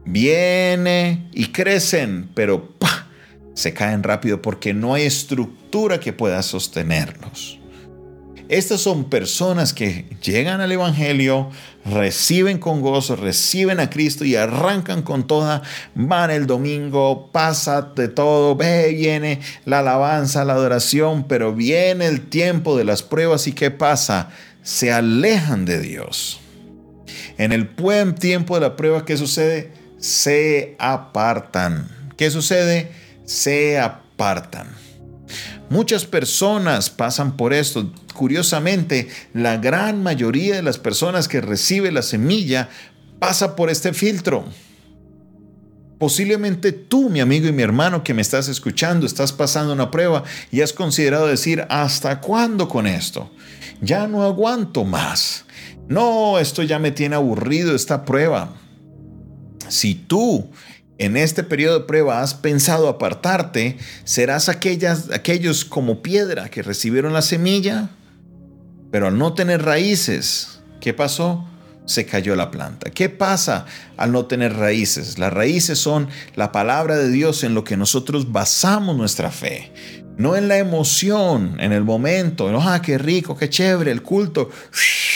viene 0.07 1.29
y 1.33 1.49
crecen, 1.49 2.31
pero 2.35 2.75
se 3.55 3.75
caen 3.75 4.03
rápido 4.03 4.43
porque 4.43 4.75
no 4.75 4.95
hay 4.95 5.05
estructura 5.05 6.01
que 6.01 6.13
pueda 6.13 6.43
sostenerlos. 6.43 7.61
Estas 8.49 8.83
son 8.83 9.05
personas 9.05 9.73
que 9.73 10.05
llegan 10.23 10.61
al 10.61 10.71
Evangelio, 10.71 11.51
reciben 11.87 12.59
con 12.59 12.83
gozo, 12.83 13.17
reciben 13.17 13.81
a 13.81 13.89
Cristo 13.89 14.25
y 14.27 14.37
arrancan 14.37 15.01
con 15.01 15.27
toda, 15.27 15.63
van 15.95 16.31
el 16.31 16.47
domingo, 16.47 17.31
pasa 17.33 17.81
de 17.97 18.09
todo, 18.09 18.55
ve, 18.55 18.93
viene 18.93 19.41
la 19.65 19.79
alabanza, 19.79 20.45
la 20.45 20.53
adoración, 20.53 21.25
pero 21.27 21.55
viene 21.55 22.07
el 22.07 22.29
tiempo 22.29 22.77
de 22.77 22.85
las 22.85 23.03
pruebas 23.03 23.47
y 23.47 23.53
¿qué 23.53 23.71
pasa? 23.71 24.29
Se 24.63 24.93
alejan 24.93 25.65
de 25.65 25.81
Dios. 25.81 26.41
En 27.39 27.51
el 27.53 27.65
buen 27.65 28.15
tiempo 28.15 28.57
de 28.57 28.61
la 28.61 28.77
prueba, 28.77 29.07
¿qué 29.07 29.17
sucede? 29.17 29.73
Se 29.99 30.77
apartan. 30.79 31.89
¿Qué 32.19 32.31
sucede? 32.31 32.93
Se 33.25 33.79
apartan. 33.79 34.84
Muchas 35.71 36.05
personas 36.05 36.91
pasan 36.91 37.37
por 37.37 37.53
esto. 37.53 37.91
Curiosamente, 38.15 39.09
la 39.33 39.57
gran 39.57 40.03
mayoría 40.03 40.57
de 40.57 40.63
las 40.63 40.79
personas 40.79 41.27
que 41.27 41.41
recibe 41.41 41.91
la 41.91 42.03
semilla 42.03 42.69
pasa 43.19 43.57
por 43.57 43.71
este 43.71 43.93
filtro. 43.93 44.45
Posiblemente 45.99 46.73
tú, 46.73 47.09
mi 47.09 47.21
amigo 47.21 47.49
y 47.49 47.53
mi 47.53 47.63
hermano 47.63 48.05
que 48.05 48.15
me 48.15 48.23
estás 48.23 48.49
escuchando, 48.49 49.07
estás 49.07 49.33
pasando 49.33 49.73
una 49.73 49.91
prueba 49.91 50.25
y 50.51 50.61
has 50.61 50.73
considerado 50.73 51.27
decir, 51.27 51.65
¿hasta 51.71 52.21
cuándo 52.21 52.69
con 52.69 52.87
esto? 52.87 53.31
Ya 53.81 54.07
no 54.07 54.23
aguanto 54.23 54.85
más. 54.85 55.45
No, 55.89 56.39
esto 56.39 56.63
ya 56.63 56.79
me 56.79 56.91
tiene 56.91 57.17
aburrido 57.17 57.75
esta 57.75 58.05
prueba. 58.05 58.55
Si 59.69 59.95
tú 59.95 60.51
en 60.99 61.17
este 61.17 61.43
periodo 61.43 61.81
de 61.81 61.87
prueba 61.87 62.23
has 62.23 62.35
pensado 62.35 62.89
apartarte, 62.89 63.79
serás 64.05 64.49
aquellas, 64.49 65.11
aquellos 65.11 65.65
como 65.65 66.03
piedra 66.03 66.49
que 66.49 66.63
recibieron 66.63 67.13
la 67.13 67.23
semilla, 67.23 67.91
pero 68.91 69.09
al 69.09 69.19
no 69.19 69.35
tener 69.35 69.63
raíces, 69.63 70.61
¿qué 70.81 70.95
pasó? 70.95 71.49
Se 71.85 72.07
cayó 72.07 72.35
la 72.37 72.51
planta. 72.51 72.91
¿Qué 72.91 73.09
pasa 73.09 73.67
al 73.97 74.13
no 74.13 74.27
tener 74.27 74.55
raíces? 74.55 75.19
Las 75.19 75.33
raíces 75.33 75.79
son 75.79 76.09
la 76.35 76.53
palabra 76.53 76.97
de 76.97 77.11
Dios 77.11 77.45
en 77.45 77.55
lo 77.55 77.65
que 77.65 77.77
nosotros 77.77 78.33
basamos 78.33 78.97
nuestra 78.97 79.31
fe 79.31 79.73
no 80.17 80.37
en 80.37 80.49
la 80.49 80.59
emoción, 80.59 81.57
en 81.59 81.73
el 81.73 81.83
momento, 81.83 82.49
ah, 82.61 82.81
qué 82.81 82.99
rico, 82.99 83.37
qué 83.37 83.49
chévere, 83.49 83.91
el 83.91 84.03
culto, 84.03 84.51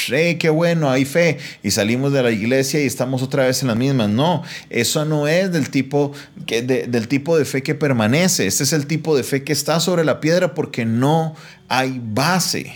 qué 0.09 0.49
bueno, 0.51 0.91
hay 0.91 1.05
fe, 1.05 1.39
y 1.63 1.71
salimos 1.71 2.13
de 2.13 2.23
la 2.23 2.31
iglesia 2.31 2.83
y 2.83 2.87
estamos 2.87 3.23
otra 3.23 3.45
vez 3.47 3.63
en 3.63 3.69
las 3.69 3.77
mismas. 3.77 4.09
No, 4.09 4.43
eso 4.71 5.05
no 5.05 5.29
es 5.29 5.53
del 5.53 5.71
tipo, 5.71 6.13
del 6.47 7.09
tipo 7.09 7.39
de 7.39 7.45
fe 7.45 7.63
que 7.63 7.75
permanece, 7.75 8.47
este 8.47 8.65
es 8.65 8.73
el 8.73 8.87
tipo 8.87 9.17
de 9.17 9.23
fe 9.23 9.45
que 9.45 9.53
está 9.53 9.81
sobre 9.81 10.05
la 10.05 10.21
piedra 10.21 10.55
porque 10.55 10.85
no 10.85 11.35
hay 11.69 12.01
base. 12.03 12.73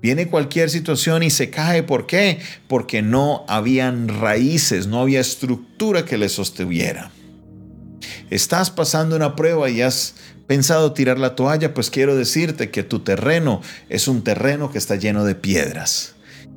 Viene 0.00 0.28
cualquier 0.28 0.68
situación 0.68 1.22
y 1.22 1.30
se 1.30 1.48
cae. 1.48 1.82
¿Por 1.82 2.06
qué? 2.06 2.38
Porque 2.68 3.00
no 3.00 3.46
habían 3.48 4.08
raíces, 4.08 4.86
no 4.86 5.00
había 5.00 5.18
estructura 5.18 6.04
que 6.04 6.18
le 6.18 6.28
sostuviera. 6.28 7.10
Estás 8.28 8.70
pasando 8.70 9.16
una 9.16 9.34
prueba 9.34 9.70
y 9.70 9.80
has 9.80 10.14
pensado 10.46 10.92
tirar 10.92 11.18
la 11.18 11.34
toalla, 11.34 11.74
pues 11.74 11.90
quiero 11.90 12.16
decirte 12.16 12.70
que 12.70 12.82
tu 12.82 13.00
terreno 13.00 13.60
es 13.88 14.08
un 14.08 14.22
terreno 14.22 14.70
que 14.70 14.78
está 14.78 14.96
lleno 14.96 15.24
de 15.24 15.34
piedras. 15.34 16.14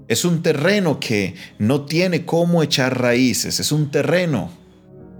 Es 0.07 0.23
un 0.23 0.41
terreno 0.41 0.99
que 0.99 1.35
no 1.59 1.85
tiene 1.85 2.25
cómo 2.25 2.63
echar 2.63 3.01
raíces. 3.01 3.59
Es 3.59 3.71
un 3.71 3.91
terreno 3.91 4.51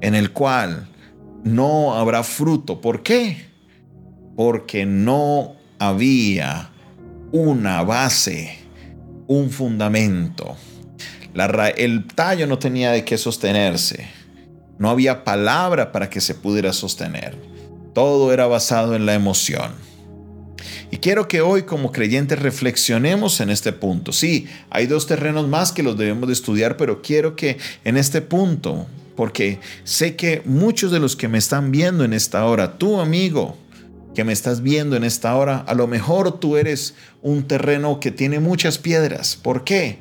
en 0.02 0.16
el 0.16 0.32
cual 0.32 0.88
no 1.44 1.96
habrá 1.96 2.24
fruto. 2.24 2.80
¿Por 2.80 3.04
qué? 3.04 3.48
Porque 4.36 4.86
no 4.86 5.56
había 5.80 6.70
una 7.32 7.84
base, 7.84 8.60
un 9.28 9.50
fundamento. 9.50 10.56
el 11.76 12.08
tallo 12.08 12.48
no 12.48 12.58
tenía 12.58 12.92
de 12.92 13.04
qué 13.04 13.18
sostenerse. 13.18 14.08
No 14.80 14.90
había 14.90 15.24
palabra 15.24 15.92
para 15.92 16.10
que 16.10 16.22
se 16.22 16.36
pudiera 16.36 16.72
sostener. 16.72 17.57
Todo 17.98 18.32
era 18.32 18.46
basado 18.46 18.96
en 18.96 19.08
la 19.08 19.16
emoción. 19.16 19.72
Y 20.92 20.98
quiero 20.98 21.28
que 21.28 21.42
hoy 21.42 21.64
como 21.64 21.92
creyentes 21.92 22.38
reflexionemos 22.38 23.42
en 23.42 23.50
este 23.50 23.74
punto. 23.74 24.12
Sí, 24.12 24.46
hay 24.70 24.86
dos 24.86 25.08
terrenos 25.08 25.48
más 25.48 25.72
que 25.72 25.82
los 25.82 25.98
debemos 25.98 26.28
de 26.28 26.34
estudiar, 26.34 26.78
pero 26.78 27.02
quiero 27.02 27.36
que 27.36 27.58
en 27.84 27.98
este 27.98 28.22
punto, 28.22 28.86
porque 29.16 29.58
sé 29.84 30.16
que 30.16 30.44
muchos 30.46 30.92
de 30.92 31.00
los 31.00 31.16
que 31.16 31.28
me 31.28 31.40
están 31.40 31.72
viendo 31.72 32.04
en 32.04 32.14
esta 32.14 32.46
hora, 32.46 32.78
tú 32.78 33.00
amigo 33.00 33.58
que 34.14 34.24
me 34.24 34.32
estás 34.32 34.62
viendo 34.62 34.96
en 34.96 35.04
esta 35.04 35.36
hora, 35.36 35.58
a 35.66 35.74
lo 35.74 35.88
mejor 35.88 36.40
tú 36.40 36.56
eres 36.56 36.94
un 37.24 37.48
terreno 37.48 38.00
que 38.00 38.12
tiene 38.12 38.40
muchas 38.40 38.78
piedras. 38.78 39.36
¿Por 39.36 39.64
qué? 39.64 39.98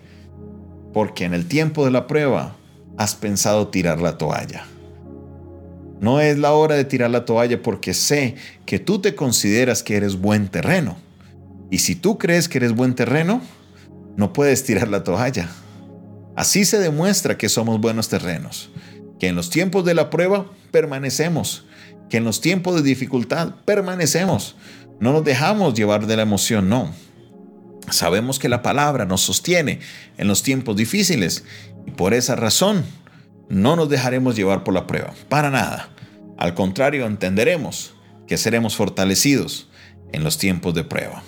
Porque 0.93 1.25
en 1.25 1.33
el 1.33 1.47
tiempo 1.49 1.87
de 1.87 1.93
la 1.93 2.07
prueba 2.07 2.57
has 2.99 3.15
pensado 3.15 3.69
tirar 3.69 4.03
la 4.03 4.19
toalla. 4.19 4.67
No 6.01 6.21
es 6.21 6.39
la 6.39 6.53
hora 6.53 6.75
de 6.75 6.85
tirar 6.85 7.11
la 7.11 7.25
toalla 7.25 7.63
porque 7.63 7.95
sé 7.95 8.35
que 8.67 8.79
tú 8.79 9.01
te 9.01 9.15
consideras 9.15 9.83
que 9.83 9.97
eres 9.97 10.17
buen 10.17 10.49
terreno. 10.49 10.97
Y 11.71 11.79
si 11.79 11.95
tú 11.95 12.19
crees 12.19 12.49
que 12.49 12.59
eres 12.59 12.75
buen 12.75 12.95
terreno, 12.95 13.41
no 14.17 14.33
puedes 14.33 14.65
tirar 14.65 14.89
la 14.89 15.05
toalla. 15.05 15.49
Así 16.37 16.65
se 16.65 16.79
demuestra 16.79 17.39
que 17.39 17.49
somos 17.49 17.81
buenos 17.81 18.09
terrenos, 18.09 18.71
que 19.19 19.29
en 19.29 19.37
los 19.37 19.49
tiempos 19.49 19.85
de 19.85 19.95
la 19.95 20.11
prueba 20.11 20.51
permanecemos, 20.71 21.65
que 22.11 22.19
en 22.19 22.25
los 22.25 22.41
tiempos 22.41 22.75
de 22.77 22.83
dificultad 22.83 23.55
permanecemos. 23.65 24.57
No 25.01 25.13
nos 25.13 25.25
dejamos 25.25 25.75
llevar 25.75 26.07
de 26.07 26.17
la 26.17 26.23
emoción, 26.23 26.69
no. 26.69 26.93
Sabemos 27.91 28.39
que 28.39 28.49
la 28.49 28.63
palabra 28.63 29.07
nos 29.07 29.23
sostiene 29.23 29.81
en 30.19 30.29
los 30.29 30.43
tiempos 30.43 30.77
difíciles 30.77 31.45
y 31.87 31.93
por 31.93 32.15
esa 32.15 32.37
razón 32.37 32.85
no 33.49 33.77
nos 33.77 33.89
dejaremos 33.89 34.37
llevar 34.37 34.65
por 34.65 34.75
la 34.75 34.87
prueba, 34.87 35.15
para 35.29 35.51
nada. 35.51 35.91
Al 36.37 36.55
contrario, 36.55 37.07
entenderemos 37.07 37.95
que 38.27 38.37
seremos 38.37 38.77
fortalecidos 38.77 39.69
en 40.13 40.25
los 40.25 40.39
tiempos 40.39 40.75
de 40.75 40.85
prueba. 40.85 41.23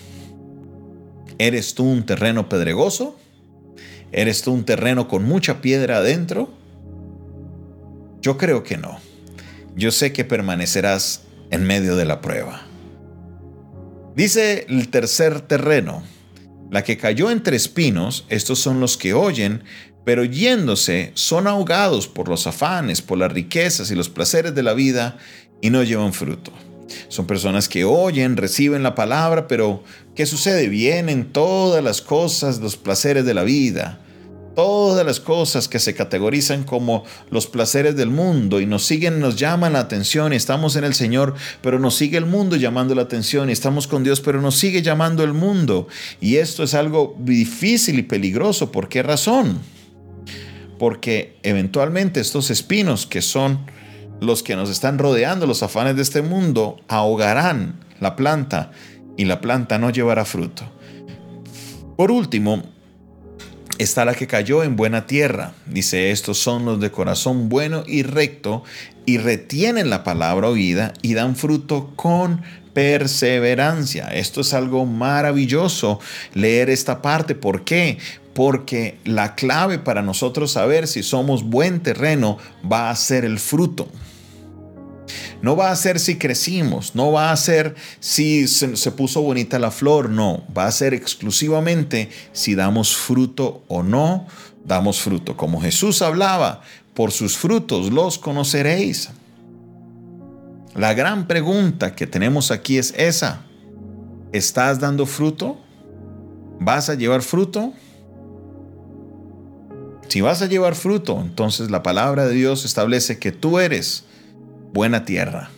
¿Eres 1.38 1.74
tú 1.74 1.84
un 1.84 2.04
terreno 2.04 2.48
pedregoso? 2.48 3.16
¿Eres 4.10 4.42
tú 4.42 4.52
un 4.52 4.64
terreno 4.64 5.06
con 5.06 5.24
mucha 5.24 5.60
piedra 5.60 5.98
adentro? 5.98 6.50
Yo 8.20 8.36
creo 8.36 8.64
que 8.64 8.76
no. 8.76 8.98
Yo 9.76 9.92
sé 9.92 10.12
que 10.12 10.24
permanecerás 10.24 11.22
en 11.50 11.64
medio 11.64 11.94
de 11.96 12.04
la 12.04 12.20
prueba. 12.20 12.62
Dice 14.16 14.66
el 14.68 14.88
tercer 14.88 15.40
terreno, 15.42 16.02
la 16.70 16.84
que 16.84 16.96
cayó 16.96 17.30
entre 17.30 17.56
espinos, 17.56 18.24
estos 18.28 18.58
son 18.58 18.80
los 18.80 18.96
que 18.96 19.14
oyen, 19.14 19.62
pero 20.04 20.24
yéndose 20.24 21.12
son 21.14 21.46
ahogados 21.46 22.08
por 22.08 22.28
los 22.28 22.46
afanes, 22.46 23.02
por 23.02 23.18
las 23.18 23.32
riquezas 23.32 23.90
y 23.90 23.94
los 23.94 24.08
placeres 24.08 24.54
de 24.54 24.62
la 24.62 24.74
vida 24.74 25.18
y 25.60 25.70
no 25.70 25.82
llevan 25.82 26.12
fruto. 26.12 26.52
Son 27.08 27.26
personas 27.26 27.68
que 27.68 27.84
oyen, 27.84 28.36
reciben 28.36 28.82
la 28.82 28.94
palabra, 28.94 29.46
pero 29.46 29.82
¿qué 30.14 30.26
sucede? 30.26 30.68
Vienen 30.68 31.32
todas 31.32 31.84
las 31.84 32.00
cosas, 32.00 32.60
los 32.60 32.76
placeres 32.76 33.24
de 33.24 33.34
la 33.34 33.44
vida, 33.44 34.00
todas 34.58 35.06
las 35.06 35.20
cosas 35.20 35.68
que 35.68 35.78
se 35.78 35.94
categorizan 35.94 36.64
como 36.64 37.04
los 37.30 37.46
placeres 37.46 37.94
del 37.94 38.10
mundo 38.10 38.60
y 38.60 38.66
nos 38.66 38.84
siguen, 38.84 39.20
nos 39.20 39.36
llaman 39.36 39.74
la 39.74 39.78
atención 39.78 40.32
y 40.32 40.36
estamos 40.36 40.74
en 40.74 40.82
el 40.82 40.94
Señor, 40.94 41.34
pero 41.62 41.78
nos 41.78 41.94
sigue 41.94 42.18
el 42.18 42.26
mundo 42.26 42.56
llamando 42.56 42.96
la 42.96 43.02
atención 43.02 43.50
y 43.50 43.52
estamos 43.52 43.86
con 43.86 44.02
Dios, 44.02 44.20
pero 44.20 44.42
nos 44.42 44.56
sigue 44.56 44.82
llamando 44.82 45.22
el 45.22 45.32
mundo. 45.32 45.86
Y 46.20 46.38
esto 46.38 46.64
es 46.64 46.74
algo 46.74 47.14
difícil 47.20 48.00
y 48.00 48.02
peligroso. 48.02 48.72
¿Por 48.72 48.88
qué 48.88 49.04
razón? 49.04 49.60
porque 50.78 51.36
eventualmente 51.42 52.20
estos 52.20 52.50
espinos 52.50 53.06
que 53.06 53.22
son 53.22 53.58
los 54.20 54.42
que 54.42 54.56
nos 54.56 54.70
están 54.70 54.98
rodeando, 54.98 55.46
los 55.46 55.62
afanes 55.62 55.96
de 55.96 56.02
este 56.02 56.22
mundo, 56.22 56.76
ahogarán 56.88 57.80
la 58.00 58.16
planta 58.16 58.70
y 59.16 59.24
la 59.24 59.40
planta 59.40 59.78
no 59.78 59.90
llevará 59.90 60.24
fruto. 60.24 60.64
Por 61.96 62.10
último, 62.10 62.62
está 63.78 64.04
la 64.04 64.14
que 64.14 64.26
cayó 64.26 64.62
en 64.62 64.76
buena 64.76 65.06
tierra. 65.06 65.52
Dice, 65.66 66.10
estos 66.10 66.38
son 66.38 66.64
los 66.64 66.80
de 66.80 66.90
corazón 66.90 67.48
bueno 67.48 67.84
y 67.86 68.02
recto 68.02 68.64
y 69.06 69.18
retienen 69.18 69.88
la 69.88 70.04
palabra 70.04 70.48
oída 70.48 70.92
y 71.00 71.14
dan 71.14 71.36
fruto 71.36 71.92
con 71.96 72.42
perseverancia. 72.74 74.08
Esto 74.08 74.40
es 74.40 74.52
algo 74.54 74.84
maravilloso 74.84 76.00
leer 76.34 76.70
esta 76.70 77.02
parte. 77.02 77.34
¿Por 77.34 77.64
qué? 77.64 77.98
Porque 78.34 78.98
la 79.04 79.34
clave 79.34 79.78
para 79.78 80.02
nosotros 80.02 80.52
saber 80.52 80.86
si 80.86 81.02
somos 81.02 81.42
buen 81.42 81.80
terreno 81.80 82.38
va 82.70 82.90
a 82.90 82.96
ser 82.96 83.24
el 83.24 83.38
fruto. 83.38 83.88
No 85.42 85.56
va 85.56 85.70
a 85.70 85.76
ser 85.76 85.98
si 85.98 86.16
crecimos, 86.16 86.94
no 86.94 87.12
va 87.12 87.32
a 87.32 87.36
ser 87.36 87.74
si 88.00 88.48
se, 88.48 88.90
puso 88.92 89.22
bonita 89.22 89.58
la 89.58 89.70
flor, 89.70 90.10
no, 90.10 90.44
va 90.56 90.66
a 90.66 90.72
ser 90.72 90.94
exclusivamente 90.94 92.10
si 92.32 92.54
damos 92.54 92.96
fruto 92.96 93.64
o 93.68 93.82
no 93.82 94.26
damos 94.64 95.00
fruto. 95.00 95.36
Como 95.36 95.60
Jesús 95.60 96.02
hablaba, 96.02 96.62
por 96.94 97.12
sus 97.12 97.36
frutos 97.36 97.92
los 97.92 98.18
conoceréis. 98.18 99.10
La 100.74 100.94
gran 100.94 101.26
pregunta 101.26 101.94
que 101.94 102.06
tenemos 102.06 102.50
aquí 102.50 102.78
es 102.78 102.94
esa. 102.96 103.42
¿Estás 104.32 104.78
dando 104.78 105.06
fruto? 105.06 105.58
¿Vas 106.60 106.88
a 106.88 106.94
llevar 106.94 107.22
fruto? 107.22 107.72
Si 110.08 110.20
vas 110.20 110.40
a 110.40 110.46
llevar 110.46 110.74
fruto, 110.74 111.20
entonces 111.20 111.70
la 111.70 111.82
palabra 111.82 112.26
de 112.26 112.34
Dios 112.34 112.64
establece 112.64 113.18
que 113.18 113.32
tú 113.32 113.58
eres 113.58 114.04
buena 114.72 115.04
tierra. 115.04 115.50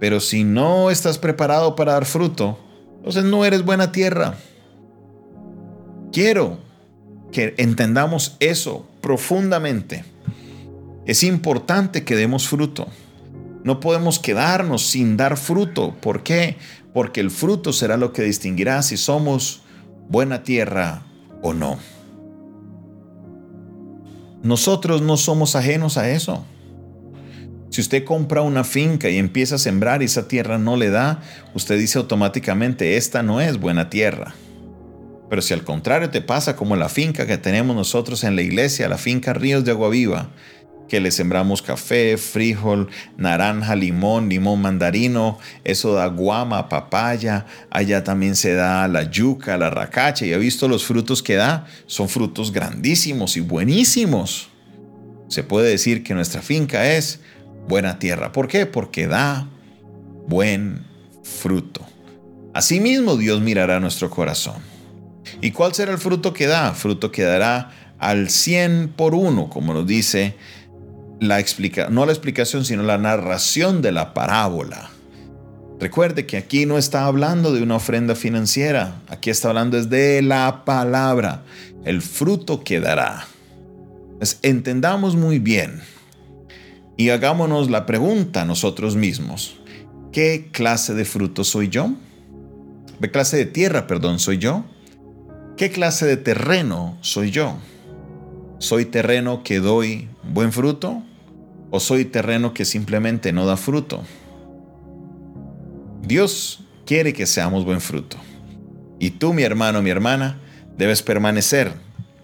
Pero 0.00 0.20
si 0.20 0.44
no 0.44 0.90
estás 0.90 1.18
preparado 1.18 1.74
para 1.74 1.92
dar 1.92 2.04
fruto, 2.04 2.58
entonces 2.98 3.24
no 3.24 3.44
eres 3.44 3.64
buena 3.64 3.92
tierra. 3.92 4.36
Quiero 6.12 6.58
que 7.32 7.54
entendamos 7.58 8.36
eso 8.40 8.86
profundamente. 9.00 10.04
Es 11.04 11.22
importante 11.22 12.04
que 12.04 12.16
demos 12.16 12.48
fruto. 12.48 12.86
No 13.64 13.80
podemos 13.80 14.18
quedarnos 14.18 14.86
sin 14.86 15.16
dar 15.16 15.36
fruto. 15.36 15.94
¿Por 16.00 16.22
qué? 16.22 16.56
Porque 16.92 17.20
el 17.20 17.30
fruto 17.30 17.72
será 17.72 17.96
lo 17.96 18.12
que 18.12 18.22
distinguirá 18.22 18.82
si 18.82 18.96
somos 18.96 19.62
buena 20.08 20.42
tierra 20.42 21.02
o 21.42 21.52
no. 21.54 21.78
Nosotros 24.42 25.02
no 25.02 25.16
somos 25.16 25.56
ajenos 25.56 25.98
a 25.98 26.10
eso. 26.10 26.44
Si 27.70 27.80
usted 27.80 28.04
compra 28.04 28.42
una 28.42 28.64
finca 28.64 29.10
y 29.10 29.18
empieza 29.18 29.56
a 29.56 29.58
sembrar 29.58 30.02
y 30.02 30.06
esa 30.06 30.26
tierra 30.26 30.58
no 30.58 30.76
le 30.76 30.90
da, 30.90 31.20
usted 31.54 31.78
dice 31.78 31.98
automáticamente, 31.98 32.96
esta 32.96 33.22
no 33.22 33.40
es 33.40 33.58
buena 33.58 33.90
tierra. 33.90 34.34
Pero 35.28 35.42
si 35.42 35.52
al 35.52 35.64
contrario 35.64 36.08
te 36.08 36.22
pasa 36.22 36.56
como 36.56 36.76
la 36.76 36.88
finca 36.88 37.26
que 37.26 37.36
tenemos 37.36 37.76
nosotros 37.76 38.24
en 38.24 38.36
la 38.36 38.42
iglesia, 38.42 38.88
la 38.88 38.96
finca 38.96 39.34
Ríos 39.34 39.64
de 39.64 39.72
Agua 39.72 39.90
Viva, 39.90 40.30
que 40.88 41.00
le 41.00 41.10
sembramos 41.10 41.60
café, 41.60 42.16
frijol, 42.16 42.88
naranja, 43.18 43.76
limón, 43.76 44.30
limón 44.30 44.62
mandarino, 44.62 45.38
eso 45.64 45.92
da 45.92 46.06
guama, 46.06 46.70
papaya, 46.70 47.44
allá 47.70 48.02
también 48.02 48.34
se 48.34 48.54
da 48.54 48.88
la 48.88 49.10
yuca, 49.10 49.58
la 49.58 49.68
racacha, 49.68 50.24
y 50.24 50.32
ha 50.32 50.38
visto 50.38 50.66
los 50.66 50.84
frutos 50.84 51.22
que 51.22 51.34
da, 51.34 51.66
son 51.86 52.08
frutos 52.08 52.52
grandísimos 52.52 53.36
y 53.36 53.40
buenísimos. 53.40 54.48
Se 55.28 55.42
puede 55.42 55.68
decir 55.68 56.02
que 56.02 56.14
nuestra 56.14 56.40
finca 56.40 56.90
es 56.94 57.20
buena 57.68 57.98
tierra. 57.98 58.32
¿Por 58.32 58.48
qué? 58.48 58.66
Porque 58.66 59.06
da 59.06 59.46
buen 60.26 60.84
fruto. 61.22 61.86
Asimismo 62.54 63.16
Dios 63.16 63.40
mirará 63.40 63.78
nuestro 63.78 64.10
corazón. 64.10 64.56
¿Y 65.40 65.52
cuál 65.52 65.74
será 65.74 65.92
el 65.92 65.98
fruto 65.98 66.32
que 66.32 66.46
da? 66.46 66.72
Fruto 66.72 67.12
que 67.12 67.22
dará 67.22 67.70
al 67.98 68.30
100 68.30 68.94
por 68.96 69.14
uno, 69.14 69.48
como 69.48 69.74
nos 69.74 69.86
dice 69.86 70.34
la 71.20 71.40
explica, 71.40 71.88
no 71.90 72.06
la 72.06 72.12
explicación, 72.12 72.64
sino 72.64 72.82
la 72.82 72.98
narración 72.98 73.82
de 73.82 73.92
la 73.92 74.14
parábola. 74.14 74.90
Recuerde 75.80 76.26
que 76.26 76.36
aquí 76.36 76.66
no 76.66 76.78
está 76.78 77.06
hablando 77.06 77.52
de 77.52 77.62
una 77.62 77.76
ofrenda 77.76 78.14
financiera, 78.14 79.00
aquí 79.08 79.30
está 79.30 79.48
hablando 79.48 79.78
es 79.78 79.90
de 79.90 80.22
la 80.22 80.64
palabra, 80.64 81.42
el 81.84 82.02
fruto 82.02 82.64
que 82.64 82.80
dará. 82.80 83.26
Entendamos 84.42 85.14
muy 85.14 85.38
bien 85.38 85.80
y 86.98 87.10
hagámonos 87.10 87.70
la 87.70 87.86
pregunta 87.86 88.44
nosotros 88.44 88.96
mismos, 88.96 89.56
¿qué 90.12 90.48
clase 90.50 90.94
de 90.94 91.04
fruto 91.04 91.44
soy 91.44 91.68
yo? 91.68 91.92
¿Qué 93.00 93.12
clase 93.12 93.36
de 93.36 93.46
tierra, 93.46 93.86
perdón, 93.86 94.18
soy 94.18 94.38
yo? 94.38 94.64
¿Qué 95.56 95.70
clase 95.70 96.06
de 96.06 96.16
terreno 96.16 96.98
soy 97.00 97.30
yo? 97.30 97.56
¿Soy 98.58 98.84
terreno 98.84 99.44
que 99.44 99.60
doy 99.60 100.08
buen 100.24 100.52
fruto? 100.52 101.04
¿O 101.70 101.78
soy 101.78 102.04
terreno 102.04 102.52
que 102.52 102.64
simplemente 102.64 103.32
no 103.32 103.46
da 103.46 103.56
fruto? 103.56 104.02
Dios 106.02 106.64
quiere 106.84 107.12
que 107.12 107.26
seamos 107.26 107.64
buen 107.64 107.80
fruto. 107.80 108.16
Y 108.98 109.10
tú, 109.12 109.32
mi 109.32 109.44
hermano, 109.44 109.82
mi 109.82 109.90
hermana, 109.90 110.40
debes 110.76 111.02
permanecer 111.02 111.70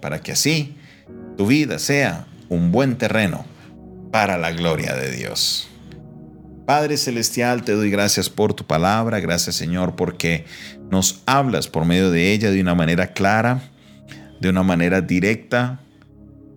para 0.01 0.21
que 0.21 0.33
así 0.33 0.75
tu 1.37 1.47
vida 1.47 1.79
sea 1.79 2.27
un 2.49 2.73
buen 2.73 2.99
terreno 2.99 3.54
para 4.15 4.39
la 4.39 4.53
gloria 4.53 4.95
de 4.95 5.11
Dios. 5.11 5.67
Padre 6.67 6.97
Celestial, 6.97 7.65
te 7.65 7.73
doy 7.73 7.91
gracias 7.91 8.31
por 8.31 8.55
tu 8.55 8.65
palabra, 8.65 9.19
gracias 9.19 9.57
Señor 9.57 9.97
porque 9.97 10.45
nos 10.89 11.25
hablas 11.27 11.67
por 11.67 11.85
medio 11.85 12.13
de 12.13 12.33
ella 12.33 12.53
de 12.53 12.61
una 12.61 12.77
manera 12.77 13.13
clara, 13.13 13.73
de 14.41 14.51
una 14.51 14.63
manera 14.63 15.01
directa, 15.01 15.81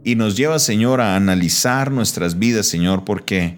y 0.03 0.13
nos 0.13 0.37
lleva 0.37 0.59
Señor 0.59 1.01
a 1.01 1.15
analizar 1.15 1.89
nuestras 1.89 2.37
vidas, 2.37 2.67
Señor, 2.67 3.03
porque 3.05 3.57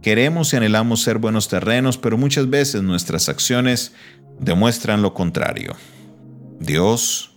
queremos 0.00 0.54
y 0.54 0.56
anhelamos 0.56 1.02
ser 1.02 1.18
buenos 1.18 1.48
terrenos, 1.48 1.98
pero 1.98 2.16
muchas 2.16 2.48
veces 2.48 2.80
nuestras 2.82 3.28
acciones 3.28 3.92
demuestran 4.40 5.02
lo 5.02 5.12
contrario. 5.12 5.76
Dios, 6.60 7.33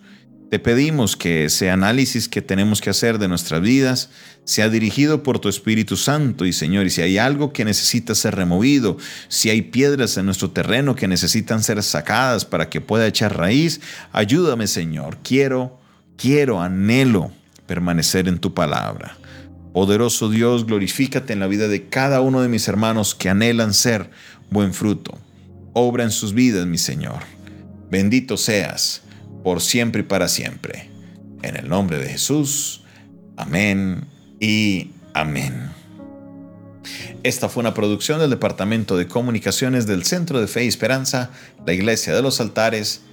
te 0.49 0.59
pedimos 0.59 1.17
que 1.17 1.45
ese 1.45 1.69
análisis 1.69 2.29
que 2.29 2.41
tenemos 2.41 2.79
que 2.79 2.89
hacer 2.89 3.19
de 3.19 3.27
nuestras 3.27 3.61
vidas 3.61 4.09
sea 4.45 4.69
dirigido 4.69 5.21
por 5.21 5.39
tu 5.39 5.49
Espíritu 5.49 5.97
Santo 5.97 6.45
y 6.45 6.53
Señor, 6.53 6.85
y 6.85 6.89
si 6.89 7.01
hay 7.01 7.17
algo 7.17 7.51
que 7.51 7.65
necesita 7.65 8.15
ser 8.15 8.35
removido, 8.35 8.97
si 9.27 9.49
hay 9.49 9.61
piedras 9.61 10.15
en 10.17 10.25
nuestro 10.25 10.51
terreno 10.51 10.95
que 10.95 11.09
necesitan 11.09 11.63
ser 11.63 11.83
sacadas 11.83 12.45
para 12.45 12.69
que 12.69 12.79
pueda 12.79 13.07
echar 13.07 13.37
raíz, 13.37 13.81
ayúdame 14.13 14.67
Señor, 14.67 15.17
quiero, 15.21 15.79
quiero, 16.15 16.61
anhelo 16.61 17.31
permanecer 17.65 18.29
en 18.29 18.39
tu 18.39 18.53
palabra. 18.53 19.17
Poderoso 19.73 20.29
Dios, 20.29 20.65
glorifícate 20.65 21.33
en 21.33 21.41
la 21.41 21.47
vida 21.47 21.67
de 21.67 21.89
cada 21.89 22.21
uno 22.21 22.41
de 22.41 22.47
mis 22.47 22.69
hermanos 22.69 23.15
que 23.15 23.29
anhelan 23.29 23.73
ser 23.73 24.09
buen 24.49 24.73
fruto. 24.73 25.19
Obra 25.73 26.05
en 26.05 26.11
sus 26.11 26.33
vidas, 26.33 26.65
mi 26.65 26.77
Señor. 26.77 27.19
Bendito 27.91 28.37
seas 28.37 29.03
por 29.47 29.61
siempre 29.61 30.01
y 30.01 30.03
para 30.03 30.27
siempre. 30.27 30.89
En 31.41 31.55
el 31.55 31.69
nombre 31.69 31.97
de 31.99 32.09
Jesús. 32.09 32.83
Amén 33.37 34.03
y 34.41 34.89
amén. 35.13 35.69
Esta 37.23 37.47
fue 37.47 37.61
una 37.61 37.73
producción 37.73 38.19
del 38.19 38.29
Departamento 38.29 38.97
de 38.97 39.07
Comunicaciones 39.07 39.87
del 39.87 40.03
Centro 40.03 40.41
de 40.41 40.47
Fe 40.47 40.65
y 40.65 40.67
Esperanza, 40.67 41.29
la 41.65 41.71
Iglesia 41.71 42.13
de 42.13 42.21
los 42.21 42.41
Altares, 42.41 43.03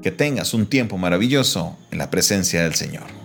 Que 0.02 0.12
tengas 0.12 0.54
un 0.54 0.65
tiempo 0.65 0.98
maravilloso 0.98 1.78
en 1.92 1.98
la 1.98 2.10
presencia 2.10 2.63
del 2.63 2.76
Señor. 2.76 3.19